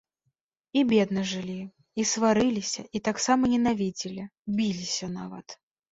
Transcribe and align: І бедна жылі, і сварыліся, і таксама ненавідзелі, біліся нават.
І 0.79 0.81
бедна 0.91 1.21
жылі, 1.31 1.57
і 2.03 2.05
сварыліся, 2.11 2.83
і 2.97 3.03
таксама 3.09 3.43
ненавідзелі, 3.53 4.27
біліся 4.57 5.13
нават. 5.21 5.47